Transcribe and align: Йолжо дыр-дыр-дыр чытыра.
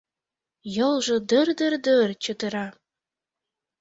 Йолжо 0.75 1.15
дыр-дыр-дыр 1.29 2.09
чытыра. 2.23 2.67